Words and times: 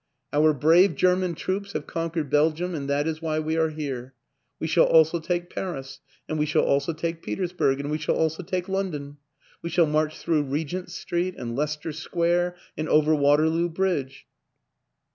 "Our 0.33 0.51
brave 0.55 0.95
German 0.95 1.35
troops 1.35 1.73
have 1.73 1.85
conquered 1.85 2.31
Belgium 2.31 2.73
and 2.73 2.89
that 2.89 3.05
is 3.07 3.21
why 3.21 3.37
we 3.37 3.55
are 3.55 3.69
here. 3.69 4.15
We 4.59 4.65
shall 4.65 4.87
also 4.87 5.19
take 5.19 5.51
Paris 5.51 5.99
and 6.27 6.39
we 6.39 6.47
shall 6.47 6.63
also 6.63 6.91
take 6.91 7.21
Petersburg 7.21 7.79
and 7.79 7.91
we 7.91 7.99
shall 7.99 8.15
also 8.15 8.41
take 8.41 8.67
London, 8.67 9.17
We 9.61 9.69
shall 9.69 9.85
march 9.85 10.17
through 10.17 10.41
Regent 10.45 10.89
Street 10.89 11.35
and 11.37 11.55
Leicester 11.55 11.91
Square 11.91 12.55
and 12.75 12.89
orer 12.89 13.13
Waterloo 13.13 13.69
Bridge. 13.69 14.25